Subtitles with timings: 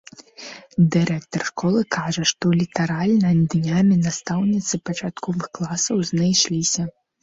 [0.95, 6.93] Дырэктар школы кажа, што літаральна днямі настаўніцы пачатковых класаў знайшліся.